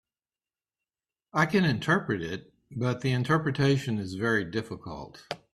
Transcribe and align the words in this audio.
I 1.31 1.45
can 1.45 1.63
interpret 1.63 2.23
it, 2.23 2.51
but 2.71 3.01
the 3.01 3.11
interpretation 3.11 3.99
is 3.99 4.15
very 4.15 4.43
difficult. 4.43 5.27